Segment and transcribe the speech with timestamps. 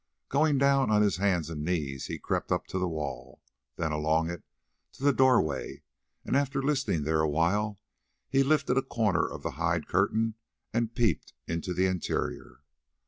[0.29, 3.43] Going down on his hands and knees he crept up to the wall,
[3.75, 4.41] then along it
[4.93, 5.83] to the doorway,
[6.25, 7.77] and after listening there awhile
[8.27, 10.33] he lifted a corner of the hide curtain
[10.73, 12.61] and peeped into the interior.